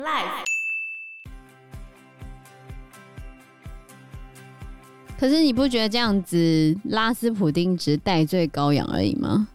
[0.00, 0.44] Life。
[5.18, 9.46] 可是你不觉得这样子，拉斯普丁只是代罪羔羊而已吗？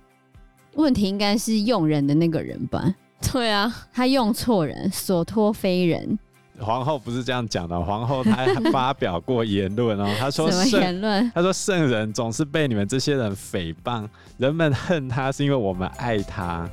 [0.75, 2.93] 问题应该是用人的那个人吧？
[3.31, 6.19] 对啊，他用错人，所托非人。
[6.59, 11.31] 皇后不是这样讲的，皇后她还发表过言论哦，她说 什么言论？
[11.33, 14.07] 她说圣人总是被你们这些人诽谤，
[14.37, 16.69] 人们恨他是因为我们爱他。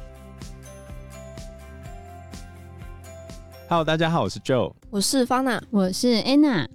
[3.73, 6.67] Hello，大家好，我是 Joe，我是方娜，我是 Anna。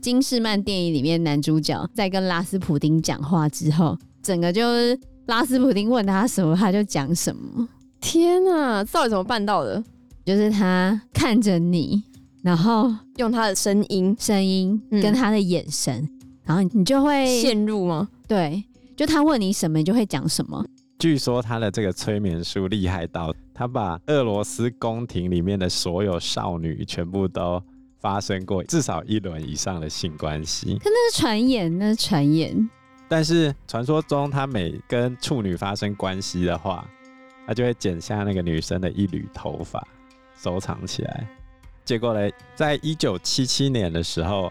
[0.00, 7.68] 金士曼电影里面男主角在跟拉斯普丁讲话之后，整个就是拉斯普丁问他什么，他就讲什么。
[8.00, 9.80] 天啊，到底怎么办到的？
[10.24, 12.02] 就是他看着你，
[12.42, 16.10] 然后用他的声音、声音跟他的眼神，嗯、
[16.42, 18.08] 然后你就会陷入吗？
[18.26, 18.64] 对，
[18.96, 20.66] 就他问你什么，你就会讲什么。
[20.98, 27.60] 据说他的这个催眠术厉害到，他把俄罗斯宫廷里面的所有少女全部都。
[28.00, 32.70] 发生过至少一轮以上的性关系，可那是传言，那是传言。
[33.08, 36.88] 但是传说中，他每跟处女发生关系的话，
[37.44, 39.84] 他就会剪下那个女生的一缕头发，
[40.36, 41.28] 收藏起来。
[41.84, 44.48] 结果呢，在一九七七年的时候，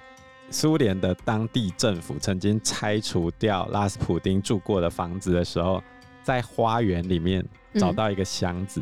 [0.50, 5.82] 苏联的当地政府曾经拆除掉拉斯普丁住过的房子的时候，
[6.22, 8.82] 在花园里面找到一个箱子，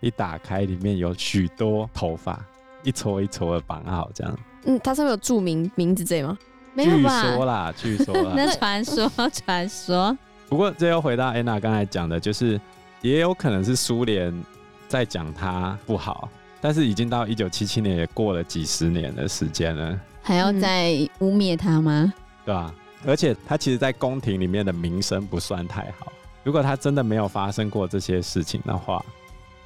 [0.00, 2.44] 一打开，里面有许多头发。
[2.82, 4.38] 一撮一撮的绑好，这样。
[4.64, 6.36] 嗯，他上面有注明名字这吗？
[6.74, 7.22] 没有吧？
[7.22, 8.32] 据说啦，据说啦。
[8.36, 10.16] 那传说，传说。
[10.48, 12.60] 不过这又回到安娜刚才讲的，就是
[13.00, 14.44] 也有可能是苏联
[14.86, 16.28] 在讲他不好，
[16.60, 22.12] 但是已经到一九七七年，也过了几十年的时间了，还要再污蔑他吗？
[22.44, 22.74] 对吧？
[23.06, 26.12] 而且他其实，在宫廷里面的名声不算太好。
[26.42, 29.02] 如果他真的没有发生过这些事情的话，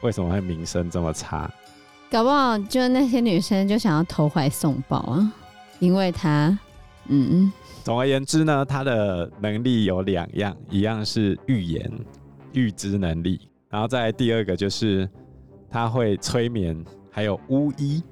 [0.01, 1.51] 为什么会名声这么差？
[2.11, 5.33] 搞不好，就那些女生就想要投怀送抱啊，
[5.79, 6.59] 因为他，
[7.09, 7.53] 嗯，
[7.85, 11.91] 总而言之呢，他的能力有两样，一样是预言、
[12.53, 15.09] 预知能力，然后再来第二个就是
[15.71, 18.03] 他会催眠，还有巫医，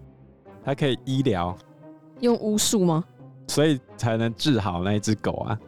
[0.64, 1.56] 他可以医疗，
[2.20, 3.02] 用巫术吗？
[3.48, 5.58] 所以才能治好那只狗啊。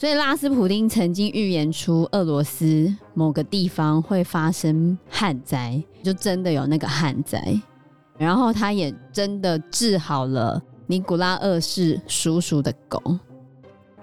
[0.00, 7.60] 所以拉斯普丁曾经预言出俄罗斯某个地方会发生旱灾，就真的有那个旱灾，
[8.16, 12.98] 然后他也真的治好了尼古拉二世叔叔的狗。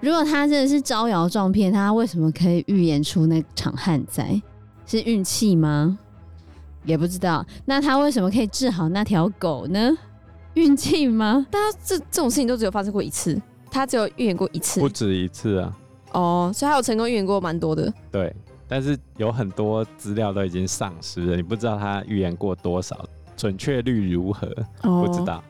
[0.00, 4.40] 如果他真的是招摇撞骗，他为什么可以预言出那场旱灾？
[4.86, 5.98] 是运气吗？
[6.84, 7.44] 也不知道。
[7.64, 9.90] 那他为什么可以治好那条狗呢？
[10.54, 11.44] 运气吗？
[11.50, 13.36] 大家这这种事情都只有发生过一次，
[13.68, 15.76] 他只有预言过一次，不止一次啊。
[16.12, 17.92] 哦，所以他有成功预言过蛮多的。
[18.10, 18.34] 对，
[18.66, 23.04] 但是有很多资料都已经丧失了，你不知道他预言过多少，
[23.36, 24.46] 准确率如何，
[24.82, 25.42] 哦、不知道。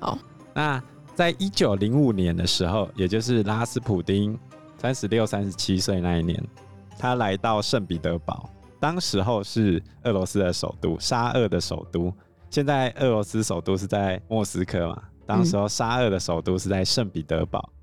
[0.00, 0.18] 好，
[0.54, 0.82] 那
[1.14, 4.38] 在一九零五年的时候，也就是拉斯普丁
[4.78, 6.42] 三十六、三十七岁那一年，
[6.98, 8.48] 他来到圣彼得堡，
[8.78, 12.12] 当时候是俄罗斯的首都，沙俄的首都。
[12.50, 17.66] 现在俄罗斯首都是在莫斯科嘛，当时候沙俄的首都是在圣彼得堡。
[17.66, 17.81] 嗯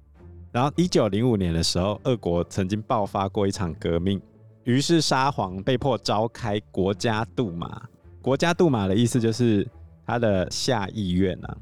[0.51, 4.19] 然后，一九零五年的时候，俄国曾经爆发过一场革命，
[4.63, 7.81] 于是沙皇被迫召开国家杜马。
[8.21, 9.67] 国家杜马的意思就是
[10.05, 11.57] 他的下议院啊，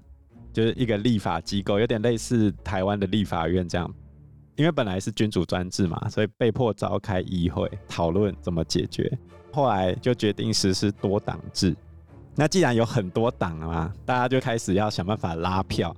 [0.53, 3.93] 就是一个立法机构，有点类似台湾的立法院这样。
[4.55, 9.11] 因为本来是君主专制嘛，所以被迫召开议会讨论怎么解决。
[9.51, 11.75] 后来就决定实施多党制。
[12.35, 15.95] 那既然有很多党了嘛，大家就开始要想办法拉票。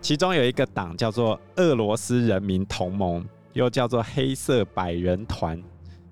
[0.00, 5.60] 其中有一个党叫做俄罗斯人民同盟，又叫做黑色百人团，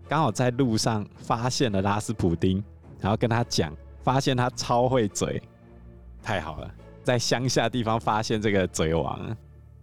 [0.08, 2.62] 刚好在路上发现了拉斯普丁，
[3.00, 5.40] 然后跟他讲，发现他超会嘴，
[6.22, 6.70] 太好了，
[7.04, 9.34] 在乡下地方发现这个嘴王，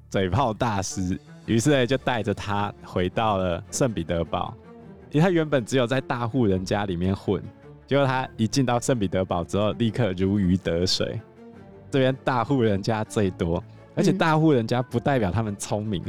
[0.10, 4.54] 嘴炮大师，于是呢就带着他回到了圣彼得堡，
[5.12, 7.42] 因为他原本只有在大户人家里面混，
[7.88, 11.20] 结果他一进到圣彼得堡之后，立刻如鱼得水，
[11.90, 13.64] 这边大户人家最多。
[13.96, 16.04] 而且大户人家不代表他们聪明。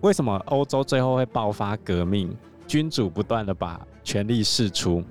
[0.00, 2.36] 为什么欧洲最后会爆发革命？
[2.66, 5.04] 君主不断的把权力释出，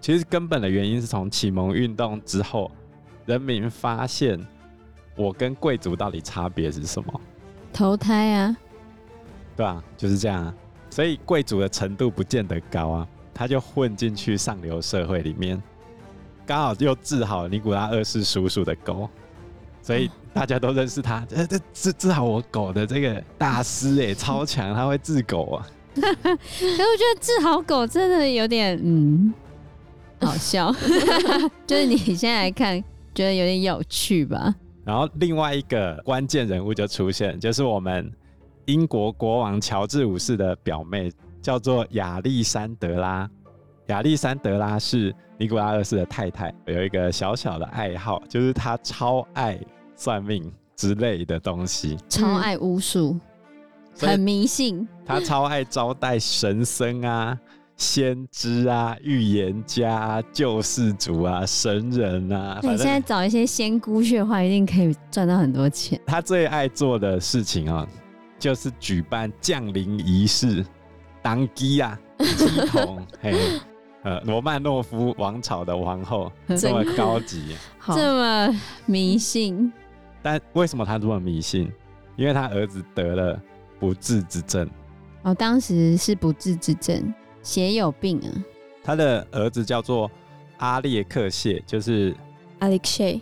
[0.00, 2.70] 其实根本的原因是从启蒙运动之后，
[3.26, 4.38] 人民发现
[5.14, 7.20] 我跟贵族到底差别是什么？
[7.72, 8.56] 投胎啊，
[9.56, 9.84] 对吧？
[9.96, 10.54] 就是这样啊。
[10.88, 15.62] 所以贵族的程度不见得高啊，他就混进去上流社会里面，
[16.46, 19.08] 刚好又治好尼古拉二世叔叔的狗。
[19.86, 25.64] 所以大家都认识他， 这这治治好我狗的这个大师哎， 超强，他会治狗啊。
[25.94, 29.32] 可是我觉得治好狗真的有点嗯
[30.20, 30.74] 好笑，
[31.64, 32.82] 就是你现在来看，
[33.14, 34.52] 觉得有点有趣吧。
[34.84, 38.12] 然后另外一个关键人物就出现，就是我们
[38.64, 43.30] 英国国王乔治五世的表妹，叫做亚历山德拉。
[43.86, 49.56] 亚历山德拉是尼古拉二世的太太，有一个小小的爱好，就是她超爱
[49.96, 53.18] 算命之类的东西，超爱巫术，
[53.98, 54.86] 很迷信。
[55.04, 57.36] 他超爱招待神僧啊。
[57.78, 66.00] 先知啊，预言家、啊、救世主啊，神人啊，你现在找一些仙姑去的话，一定可以赚到很多钱。
[66.06, 67.88] 他最爱做的事情啊、喔，
[68.38, 70.64] 就是举办降临仪式，
[71.20, 73.34] 当机啊，鸡童， 嘿，
[74.04, 77.54] 呃，罗曼诺夫王朝的王后 这么高级，
[77.88, 79.70] 这么迷信。
[80.26, 81.70] 但为什么他这么迷信？
[82.16, 83.40] 因为他儿子得了
[83.78, 84.68] 不治之症。
[85.22, 87.14] 哦，当时是不治之症。
[87.44, 88.26] 血有病啊，
[88.82, 90.10] 他的儿子叫做
[90.56, 92.12] 阿列克谢，就是
[92.58, 93.20] 阿列克谢。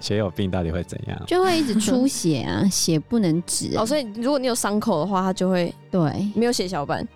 [0.00, 1.22] 血有病到底会怎样？
[1.26, 3.76] 就会一直出血啊， 血不能止。
[3.76, 6.00] 哦，所以如果你有伤口的话，他就会对
[6.34, 7.06] 没有血小板，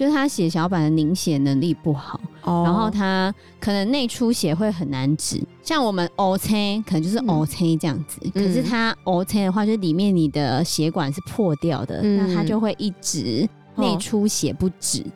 [0.00, 3.30] 就是他血小板的凝血能力不好，哦、然后他
[3.60, 5.38] 可能内出血会很难止。
[5.62, 15.02] 像我们 O C 可能就是 O C 这样子，嗯、可是他 O C 的话，就是里面你的血管是破掉的，嗯、那他就会一直内出血不止。
[15.02, 15.12] 哦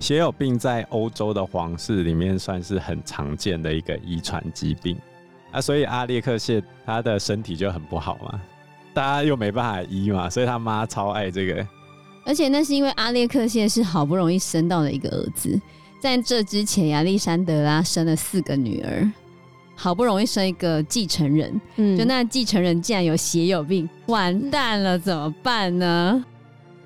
[0.00, 4.98] 血友病在欧洲的皇室里面算是很常见的一个遗传疾病
[5.50, 8.40] 啊，所以阿列克谢他的身体就很不好嘛，
[8.94, 11.68] 大家又没办法医嘛，所以他妈超爱这个。
[12.24, 15.60] 而且那是因为阿列克谢是好不容易生到的一个儿子，
[16.00, 19.10] 在这之前亚历山德拉生了四个女儿，
[19.74, 26.24] 好不容易生一个继承人，嗯，就那继承人竟然有血友病，完蛋了，怎么办呢？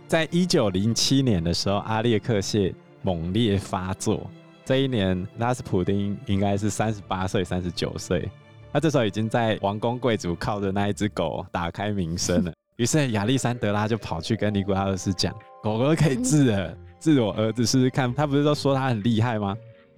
[0.09, 2.75] 在一九零七年的时候，阿列克谢。
[3.03, 4.29] 猛烈发作，
[4.65, 8.29] 这一年拉斯普丁应该是三十八岁、三十九岁。
[8.73, 12.53] 他这时候已经在王公贵族靠着那一只狗打开名声了。
[12.77, 19.57] 于是亚历山德拉就跑去跟尼古拉二世讲：“狗狗可以治了，治我儿子试试看。”他不是都说他很厉害吗？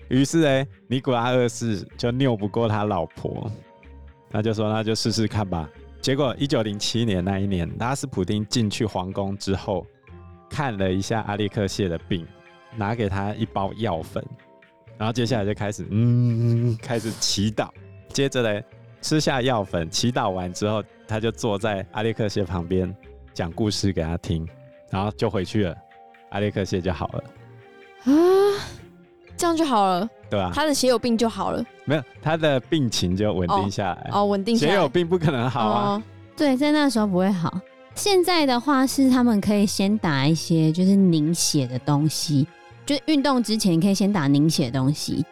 [0.09, 3.51] 于是哎，尼古拉二世就拗不过他老婆，
[4.31, 5.69] 他就说：“那就试试看吧。”
[6.01, 9.87] 结果一九零七年那一年，拉斯普丁进去皇宫之后，
[10.49, 12.27] 看了一下阿列克谢的病。
[12.77, 14.23] 拿给他一包药粉，
[14.99, 17.71] 然后接下来就开始，嗯，开始祈祷。
[18.11, 18.63] 接着呢，
[19.01, 22.95] 吃下药粉，祈祷完之后，他就坐在阿列克谢旁边
[23.33, 24.47] 讲故事给他听，
[24.91, 25.75] 然后就回去了。
[26.29, 27.25] 阿列克谢就好了。
[28.05, 28.13] 啊，
[29.37, 30.09] 这样就好了？
[30.29, 31.65] 对啊，他的血友病就好了？
[31.87, 34.11] 没有，他的病情就稳定下来。
[34.13, 34.73] 哦，稳定下来。
[34.73, 35.93] 血友病不可能好啊。
[35.93, 36.03] 哦，
[36.37, 37.59] 对，在那时候不会好。
[37.95, 42.47] 现在的话是他们可以先打一些就是凝血的东西。
[42.87, 45.25] 就运动之前，可以先打凝血的东西，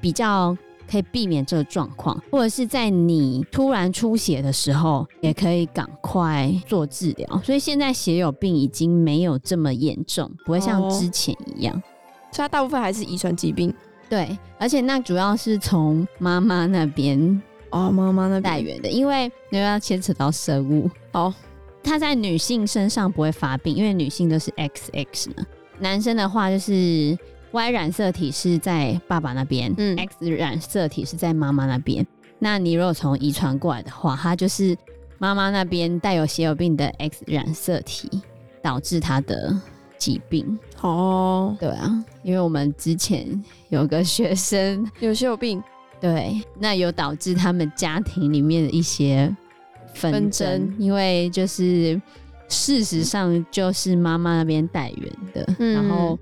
[0.00, 0.56] 比较
[0.92, 7.40] 可以避免这个状况，或者是在你突然出血的时候，也可以赶快做治疗。
[7.42, 11.74] 所以现在血友病已经没有这么严重，不会像之前一样。
[11.74, 11.82] 哦，
[12.30, 13.74] 所以它大部分还是遗传疾病。
[14.10, 21.32] 对，而且那主要是从妈妈那边哦，妈妈那边带源的，因为因为要牵扯到生物哦，
[21.82, 25.46] 它在女性身上不会发病，因为女性都是 XX 呢。
[25.78, 27.18] 男生的话就是
[27.52, 32.06] Y 染色体是在爸爸那边，嗯，X 染色体是在妈妈那边。
[32.38, 34.76] 那你如果从遗传过来的话，它就是
[35.18, 38.08] 妈妈那边带有血友病的 X 染色体，
[38.62, 39.54] 导致他的
[39.98, 40.58] 疾病。
[40.80, 45.62] 哦，对啊，因为我们之前有个学生 有血友病，
[46.00, 49.34] 对，那有导致他们家庭里面的一些
[49.94, 52.00] 纷争，因为就是。
[52.48, 56.18] 事实上就是妈妈那边带源的，嗯、然后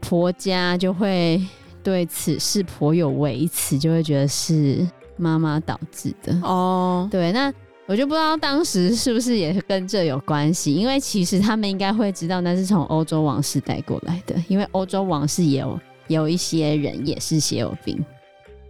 [0.00, 1.40] 婆家就会
[1.82, 4.86] 对此事颇有微词，就会觉得是
[5.16, 6.32] 妈妈导致的。
[6.42, 7.52] 哦，对，那
[7.86, 18.04] 我就不知道当时是不是也跟这有关系，因为其实他们应该会知道那是从欧洲王室带过来的，因为欧洲王室也有有一些人也是血友病。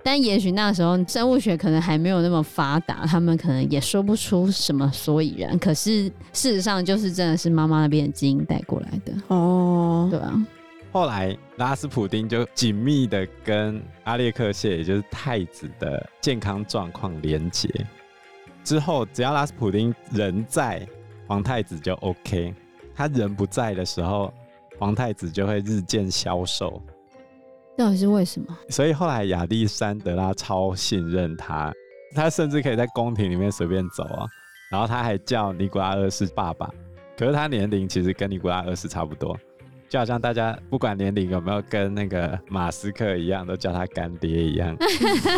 [0.04, 5.58] 但也许那时候生物学可能还没有那么发达，他们可能也说不出什么所以然。
[5.58, 10.08] 可是事实上，就是真的是妈妈那边的基因带过来的哦。
[10.08, 10.40] 对啊。
[10.90, 17.68] 后来拉斯普丁就紧密的跟阿列克谢，也就是太子的健康状况连结。
[18.64, 20.86] 之后只要拉斯普丁人在，
[21.26, 22.54] 皇太子就 OK；
[22.94, 24.32] 他人不在的时候，
[24.78, 26.82] 皇太子就会日渐消瘦。
[27.76, 28.58] 到底是为什么？
[28.70, 31.72] 所以后来亚历山德拉超信任他，
[32.14, 34.26] 他甚至可以在宫廷里面随便走啊。
[34.70, 36.68] 然后他还叫尼古拉二世爸爸，
[37.16, 39.38] 可是他年龄其实跟尼古拉二世差不多，
[39.88, 44.76] 就好像大家不管年龄有没有跟那个马斯克一样，都叫他干爹一样。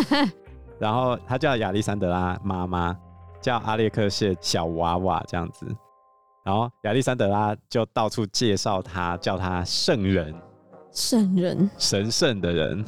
[0.77, 2.97] 然后他叫亚历山德拉妈妈，
[3.39, 5.65] 叫阿列克谢小娃娃这样子。
[6.43, 10.33] 然后亚历山德拉就到处介绍他，叫他圣人，
[10.91, 12.83] 圣人，神圣的人。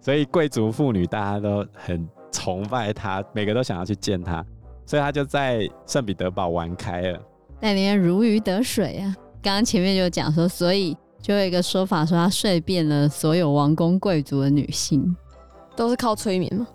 [0.00, 4.44] 所以贵族妇女大家都很崇拜他，每个都想要去见他。
[4.84, 7.20] 所以他就在圣彼得堡玩开了，
[7.60, 9.16] 那里面如鱼得水啊。
[9.42, 15.16] 刚刚前面就讲说，所以就有一个说法说他睡遍了所有王公贵族的女性，
[15.74, 16.66] 都是靠催眠吗？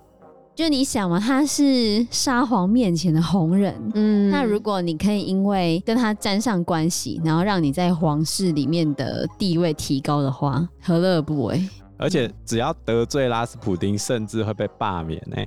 [0.53, 11.63] 就你想嘛，他是沙皇面前的红人，嗯，那如果你可以因为跟他沾上关系，然后让你在皇室里面的地位提高的话，何乐而不为？
[11.97, 15.37] 而且只要得罪拉斯普丁，甚至会被罢免呢，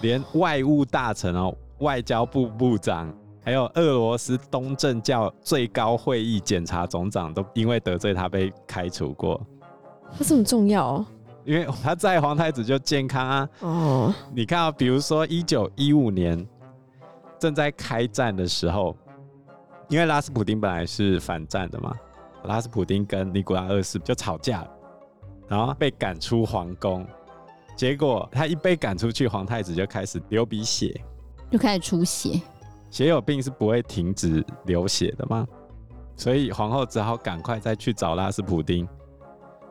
[0.00, 3.12] 连外务大臣哦、外交部部长，
[3.50, 9.44] 还有俄罗斯东正教最高会议检察总长，都因为得罪他被开除过。
[10.16, 11.06] 他这么重要哦？
[11.44, 13.48] 因为他在皇太子就健康啊。
[13.58, 16.46] 哦，你看啊，比如说一九一五年
[17.40, 18.96] 正在开战的时候，
[19.88, 21.92] 因为拉斯普丁本来是反战的嘛，
[22.44, 24.64] 拉斯普丁跟尼古拉二世就吵架，
[25.48, 27.04] 然后被赶出皇宫。
[27.74, 31.00] 结果他一被赶出去，皇太子就开始流鼻血，
[31.50, 32.40] 就开始出血。
[32.90, 35.46] 血友病是不会停止流血的吗？
[36.16, 38.86] 所以皇后只好赶快再去找拉斯普丁。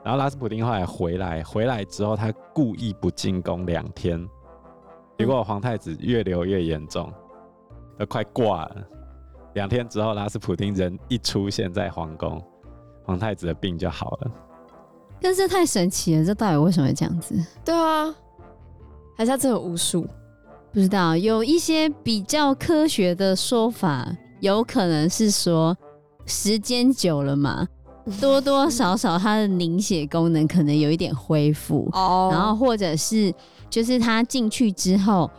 [0.04, 4.28] 然后拉斯普丁后来回来，回来之后他故意不进宫两天，
[5.18, 7.12] 结果皇太子越流越严重，
[7.98, 8.78] 都快挂了。
[9.54, 12.42] 两天之后，拉斯普丁人一出现在皇宫，
[13.04, 14.32] 皇太子的病就好了。
[15.20, 17.36] 但是太神奇了，这到底为什么会这样子？
[17.66, 18.16] 对啊，
[19.18, 20.08] 还是他真有巫术？
[20.74, 21.16] 不知道。
[21.18, 24.08] 有一些比较科学的说法，
[24.40, 25.76] 有可能是说
[26.26, 27.68] 时间久了嘛。
[28.20, 32.34] 多多少少，它的凝血功能可能有一点恢复，oh.
[32.34, 33.32] 然后或者是
[33.70, 35.30] 就是他进去之后，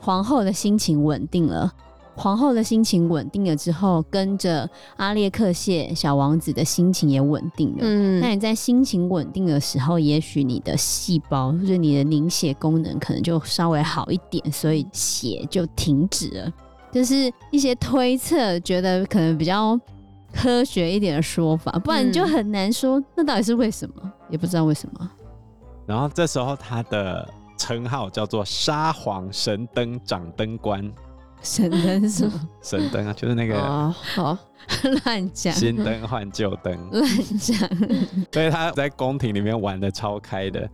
[0.00, 1.72] 皇后的心情稳定了，
[2.18, 7.78] 皇后的心情稳定了之后，跟着阿列克谢小王子的心情也稳定了。
[7.82, 16.52] 嗯，那你在心情稳定的时候，也许你的细胞就是你的凝血功能可能就稍微好一点，所以血就停止了。
[16.90, 19.78] 就是一些推测，觉得可能比较。
[20.30, 24.12] 科学一点的说法，不然你就很难说，那到底是为什么？
[24.28, 25.10] 也不知道为什么。
[25.86, 30.84] 然后这时候他的称号叫做沙皇神灯掌灯官。
[31.42, 32.48] 神灯是什么？
[32.62, 34.36] 神灯啊，就是那个好
[35.04, 37.06] 乱讲，新灯换旧灯，乱
[37.38, 37.56] 讲。
[38.32, 40.68] 所以他在宫廷里面玩的超开的，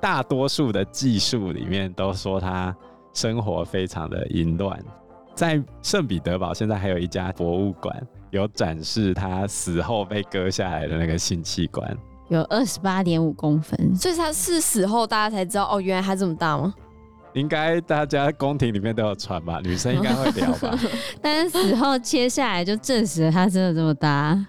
[0.00, 2.74] 大多数的技术里面都说他
[3.12, 4.78] 生活非常的淫乱。
[5.34, 7.94] 在圣彼得堡现在还有一家博物馆。
[8.30, 11.96] 有展示他死后被割下来的那个性器官，
[12.28, 16.74] 有二十八点五公分，所以他是死后大家才知道哦，原来他这么大吗？
[17.36, 20.76] 应该大家宫廷里面都有传吧，女生应该会聊吧。
[21.20, 24.46] 但是死后切下来就证实了他真的这么大，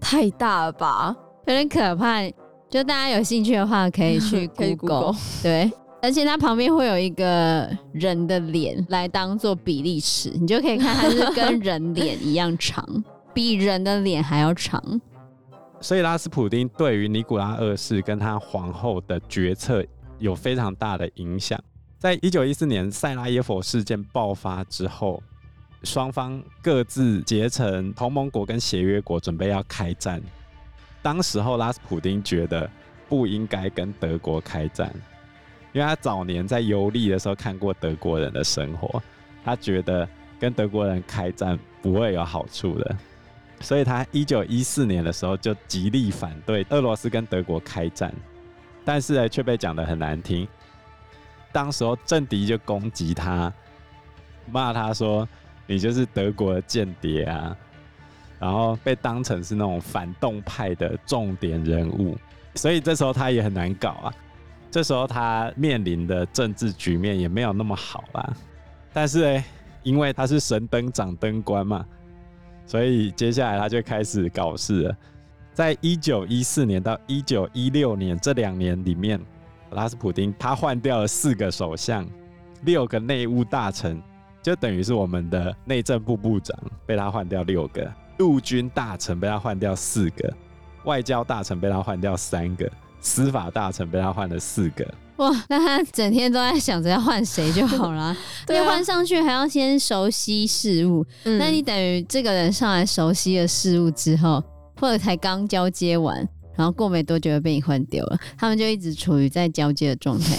[0.00, 1.14] 太大了吧，
[1.46, 2.20] 有点可怕。
[2.68, 5.70] 就大家有兴趣的话，可以去 Google，对。
[6.02, 12.84] 而且它旁边会有一个人的脸来当做比例尺，你就可以看它是跟人脸一样长，
[13.32, 15.00] 比人的脸还要长。
[15.80, 19.84] 所以拉斯普丁对于尼古拉二世跟他皇后的决策
[20.18, 21.58] 有非常大的影响。
[22.06, 25.20] 在一九一四年塞拉耶佛事件爆发之后，
[25.82, 30.22] 双方各自结成同盟国跟协约国，准备要开战。
[31.02, 32.70] 当时候拉斯普丁觉得
[33.08, 34.94] 不应该跟德国开战。
[35.72, 39.02] 因为他早年在游历的时候看过德国人的生活，
[39.44, 40.08] 他觉得
[40.38, 42.96] 跟德国人开战不会有好处的，
[43.58, 48.14] 所以他一九一四年的时候就极力反对俄罗斯跟德国开战，
[48.84, 50.46] 但是呢却被讲得很难听。
[51.56, 53.50] 当时候政敌就攻击他，
[54.52, 55.26] 骂他说
[55.66, 57.56] ：“你就是德国的间谍啊！”
[58.38, 62.14] 然后被当成是那种反动派的重点人物，
[62.56, 64.12] 所以这时候他也很难搞啊。
[64.70, 68.36] 这时候他面临的政治局面也没有那么好啦，
[68.92, 69.44] 但是呢，
[69.82, 71.86] 因为他是神灯掌灯官嘛，
[72.66, 74.96] 所以接下来他就开始搞事了。
[75.54, 79.18] 在一九一四年到一九一六年这两年里面，
[79.76, 82.04] 拉斯普丁他换掉了四个首相，
[82.62, 84.02] 六个内务大臣，
[84.42, 90.32] 就等于是我们的内政部部长被他换掉六个，陆军大臣被他换掉四个，
[90.84, 92.68] 外交大臣被他换掉三个。
[92.98, 94.84] 司法大臣被他换了四个，
[95.18, 95.30] 哇！
[95.48, 101.06] 那他整天都在想着要换谁就好了， 对，换上去还要先熟悉事物。
[101.22, 104.42] 嗯，那你等于这个人上来熟悉了事物之后，
[104.80, 110.36] 或者才刚交接完，然后过没多久又被你换掉了，他们就一直处于在交接的状态，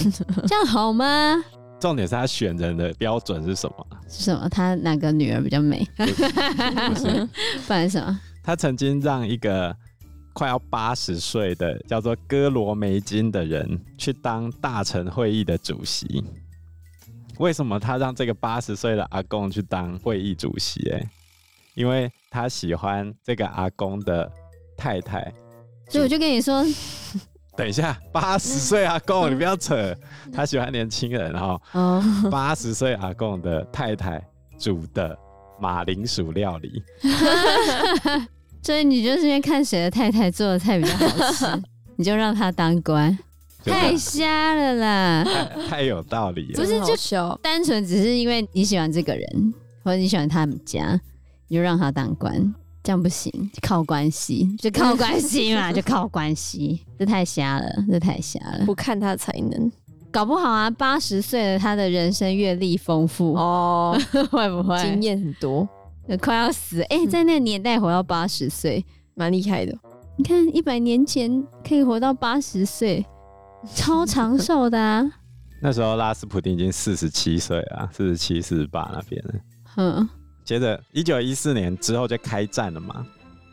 [0.47, 1.35] 这样好吗？
[1.79, 3.87] 重点是他选人的标准是什么？
[4.09, 4.49] 是什么？
[4.49, 5.87] 他哪个女儿比较美？
[5.95, 6.03] 不
[6.95, 7.29] 是，
[7.67, 8.19] 不然什么？
[8.43, 9.75] 他曾经让一个
[10.33, 16.23] 快要八十岁的叫做哥罗梅金的人去当大臣会议的主席。
[17.37, 20.89] 为什么他让这个八十岁的阿公去当会议主席？
[20.89, 21.07] 哎，
[21.75, 24.31] 因为他喜欢这个阿公的
[24.75, 25.31] 太太。
[25.89, 26.65] 所以我就跟你说。
[27.55, 29.95] 等一下，八十岁阿公，你不要扯。
[30.31, 31.59] 他喜欢年轻人哈。
[31.71, 32.03] 哦。
[32.29, 34.21] 八十岁阿公的太太
[34.59, 35.17] 煮的
[35.59, 36.83] 马铃薯料理。
[38.61, 41.45] 所以你就是因为看谁的太太做的菜比较好吃，
[41.97, 43.17] 你就让他当官。
[43.63, 45.23] 太瞎了啦！
[45.25, 46.61] 太，太有道理了。
[46.61, 49.53] 不是，就单纯只是因为你喜欢这个人，
[49.83, 50.99] 或者你喜欢他们家，
[51.47, 52.53] 你就让他当官。
[52.87, 53.29] 这样不行，
[53.61, 58.63] 靠关系， 就靠关系嘛， 就靠关系，这太瞎了，这太瞎了。
[58.65, 59.69] 不看他的才能，
[60.09, 63.99] 搞不好啊，八十岁了，他的人生阅历丰富哦，
[64.31, 65.67] 会不会经验很多？
[66.21, 69.77] 快要死，哎、欸，在那个年代活到八十岁，蛮厉害的。
[70.17, 73.05] 你看，一百年前可以活到八十岁，
[73.75, 75.03] 超长寿的啊。
[75.61, 79.33] 那时候拉斯普丁已经四十七岁了，四十七、四十八那边了。
[79.75, 80.09] 嗯。
[80.47, 83.05] 接着，一九一四年之后就开战了嘛。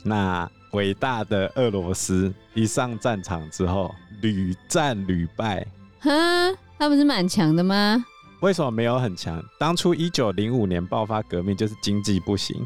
[0.04, 5.66] 那伟大的俄罗斯一上战场之后，屡战屡败。
[5.98, 8.04] 哼，他不是蛮强的吗？
[8.42, 9.42] 为什么没有很强？
[9.58, 12.56] 当初一九零五年爆发革命，就是经济不行，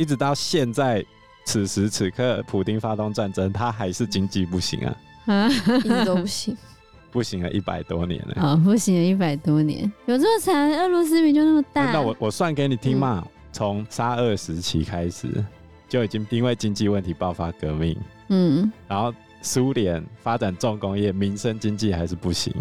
[0.00, 1.04] 一直到现在
[1.44, 4.96] 此时此刻，普丁发动战争，他还是经济不行啊。
[5.26, 6.56] 啊，一直都不行，
[7.12, 8.42] 不行了一百多年了。
[8.42, 10.72] 啊，不行了一百多年，有这么惨？
[10.72, 11.92] 俄罗斯民就那么大？
[11.92, 13.24] 那我我算给你听嘛。
[13.56, 15.42] 嗯从沙俄时期开始，
[15.88, 17.96] 就已经因为经济问题爆发革命。
[18.28, 22.52] 嗯，然后苏联发展重工业，民生经济还是不行。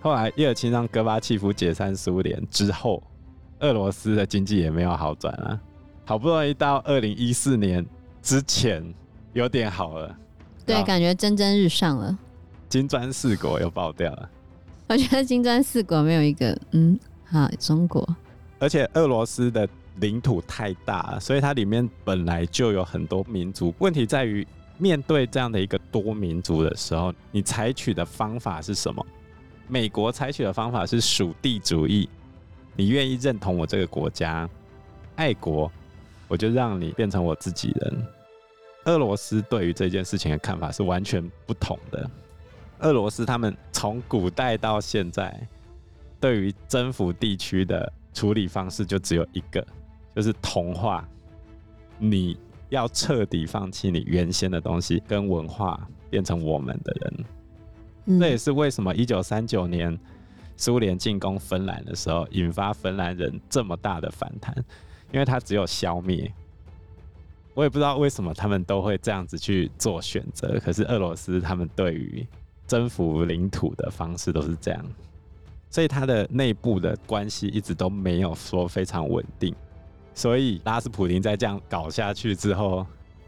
[0.00, 3.02] 后来叶尔钦让戈巴契夫解散苏联之后，
[3.58, 5.60] 俄罗斯的经济也没有好转啊。
[6.06, 7.84] 好不容易到二零一四年
[8.22, 8.82] 之前
[9.34, 10.16] 有点好了，
[10.64, 12.18] 对，感觉蒸蒸日上了。
[12.70, 14.30] 金砖四国又爆掉了。
[14.88, 18.16] 我觉得金砖四国没有一个嗯好中国，
[18.58, 19.68] 而且俄罗斯的。
[20.00, 23.72] 领土太大，所以它里面本来就有很多民族。
[23.78, 29.04] 问题在于，面对这样的一个多民族的时候，你采取的方法是什么？
[29.68, 32.08] 美国采取的方法是属地主义，
[32.76, 34.48] 你愿意认同我这个国家，
[35.16, 35.70] 爱国，
[36.28, 38.06] 我就让你变成我自己人。
[38.86, 42.10] 俄罗斯对于这件事情的看法是完全不同的。
[42.80, 45.34] 俄罗斯他们从古代到现在，
[46.20, 49.64] 对于征服地区的处理方式就只有一个。
[50.14, 51.08] 就是同化，
[51.98, 52.36] 你
[52.68, 57.24] 要彻底放弃你原先的东西跟文化，变成我们的人。
[58.06, 59.98] 嗯、这也是为什么一九三九年
[60.56, 64.54] 苏联进攻芬兰的时候，引发芬兰人这么大的反弹，
[65.12, 66.32] 因为他只有消灭。
[67.54, 72.26] 我也不知道为什么他们都会这样子去做选择，可是俄罗斯他们对于
[72.66, 74.84] 征服领土的方式都是这样，
[75.70, 79.54] 所以他的内部的关系一直都没有说非常稳定。
[80.14, 82.86] 所以拉斯普丁在这样搞下去之后，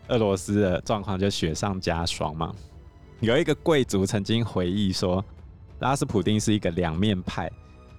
[0.09, 2.55] 俄罗斯的状况就雪上加霜嘛。
[3.21, 5.25] 有一个贵族曾经回忆说，
[5.81, 7.51] 拉斯普丁是一个两面派，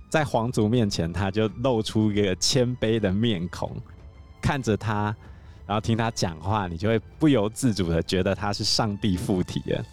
[0.10, 3.76] 在皇族面前他就露出一个谦卑的面孔，
[4.42, 5.16] 看着他，
[5.66, 9.86] 然后听他讲话，你就会不由自主的觉得他是上帝附体了。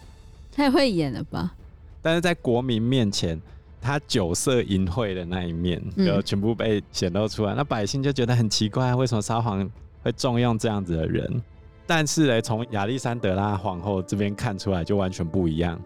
[0.53, 1.53] 太会演了吧？
[2.01, 3.41] 但是在国民面前。
[3.85, 7.57] 他酒色淫秽的那一面，就全部被显露出来，嗯。
[7.59, 9.71] 那百姓就觉得很奇怪，为什么沙皇
[10.03, 11.43] 会重用这样子的人？
[11.87, 15.79] 但是呢，从亚历山德拉皇后这边看出来，就完全不一样。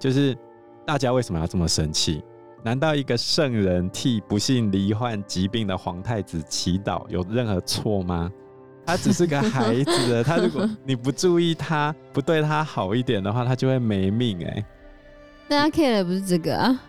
[0.00, 0.36] 就是
[0.84, 2.24] 大家为什么要这么生气？
[2.64, 8.30] 难道一个圣人替不幸罹患疾病的皇太子祈祷有任何错吗？
[8.84, 14.64] 他只是个孩子， 他如果你不注意他，不对他好一点的话，他就会没命哎。
[15.48, 16.82] 大家 care 的不是这个啊。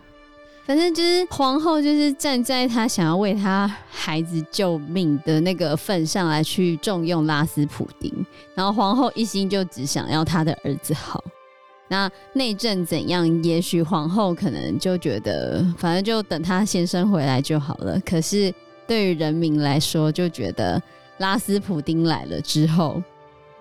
[0.66, 11.22] 反正就是皇后，就是站在她想要为她孩子救命的那个份上来去重用拉斯普丁，然后皇后一心就只想要她的儿子好。
[11.90, 13.44] 那内政怎样？
[13.44, 18.00] 也许皇后可能就觉得，反正就等她先生回来就好了。
[18.06, 18.52] 可是
[18.88, 20.82] 对于人民来说，就觉得
[21.18, 23.04] 拉斯普丁来了之后，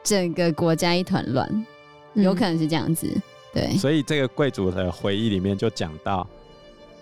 [0.04, 1.66] 整个国家一团乱，
[2.14, 3.12] 有可能是这样子。
[3.52, 6.24] 对，所以这个贵族的回忆里面就讲到。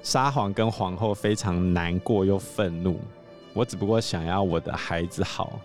[0.02, 2.98] 沙皇跟皇后非常难过又愤怒，
[3.52, 5.60] 我只不过想要我的孩子好，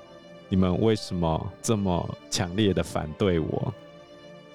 [0.50, 3.74] 你们为什么这么强烈的反对我？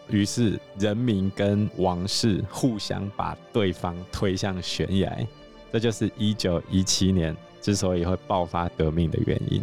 [0.09, 5.27] 于是人民跟王室互相把对方推向悬崖，
[5.73, 9.63] 这就是一九一七年之所以会爆发革命的原因。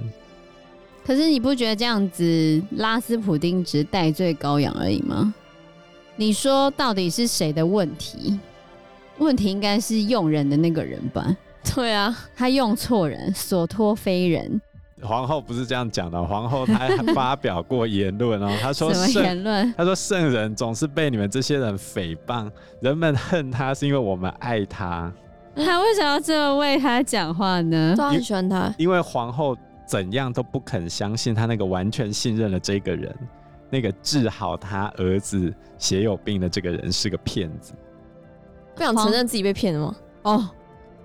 [1.06, 5.34] 可是你不觉得这样子拉斯普丁只是代罪羔羊而已吗？
[6.16, 8.40] 你说到底是谁的问题？
[9.20, 11.36] 问题应该是用人的那个人吧？
[11.76, 14.62] 对啊，他用错人，所托非人。
[15.04, 19.74] 皇后不是这样讲的，皇后她还发表过言论哦，她说什么言论？
[19.78, 22.50] 她说圣人总是被你们这些人诽谤，
[22.80, 25.12] 人们恨他是因为我们爱他。
[25.56, 27.96] 他为什么要这么为他讲话呢？
[27.96, 33.16] 都很喜欢他，因为皇后怎样都不肯相信他那个完全信任的这个人，
[33.70, 37.74] 那个治好他儿子血友病的这个人是个骗子。
[38.78, 39.96] 不想承认自己被骗了吗？
[40.24, 40.50] 哦，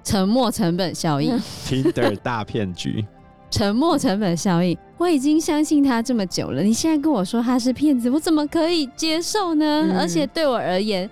[0.05, 3.05] 沉没成本效应， Tinder 大骗局。
[3.51, 9.83] 沉没成本效应，我已经相信他这么久了，你现在跟我说他是骗子，我怎么可以接受呢？
[9.85, 11.09] 嗯、而且对我而言，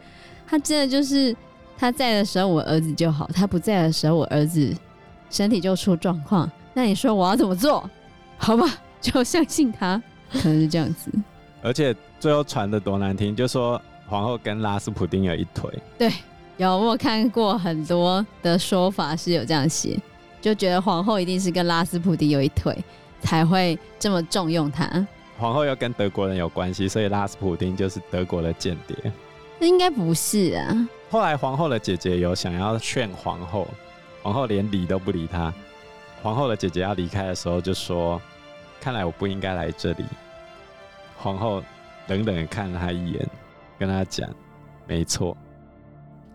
[0.47, 1.37] 他真的就是
[1.77, 4.75] 他在的时候我儿子就好，他不在的时候我儿子
[5.29, 6.51] 身体就出状况。
[6.73, 7.89] 那你说我要怎么做？
[8.39, 8.67] 好吧，
[9.03, 11.11] 就相信他，可能是这样子。
[11.63, 15.71] 而且最后传的多难听，就说皇后跟拉斯普丁有一腿。
[15.99, 16.11] 对，
[16.61, 19.99] 有我看过很多的说法是有这样写。
[20.43, 22.77] 就觉得皇后一定是跟拉斯普丁有一腿，
[23.23, 24.87] 才会这么重用他。
[25.39, 28.95] 皇后又跟德国人有关系，所以拉斯普丁就是德国的间谍。
[29.59, 30.89] 那应该不是啊。
[31.11, 33.67] 后来皇后的姐姐有想要劝皇后，
[34.23, 35.51] 皇后连理都不理她。
[36.23, 38.21] 皇后的姐姐要离开的时候就说
[38.83, 40.05] ：“看来我不应该来这里。”
[41.17, 41.63] 皇后
[42.09, 43.27] 冷冷看了她一眼，
[43.79, 44.29] 跟她讲
[44.87, 45.35] ：“没错，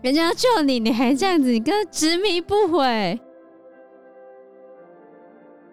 [0.06, 3.18] 人家要救你，你还这样子，你跟他执迷不悔。”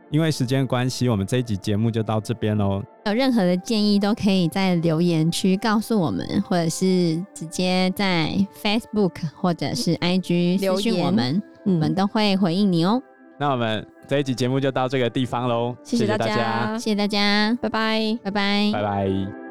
[0.09, 2.81] 因为时间关系，我们这一集节目就到这边喽。
[3.05, 12.99] 有任何的建议都可以在留言区告诉我们，或者是直接在 Facebook 或者是 IG 私讯我们，嗯、我们都会回应你哦。
[13.39, 19.42] 那我们这一集节目就到这个地方喽，谢谢大家，谢谢大家，拜拜，拜拜，拜拜。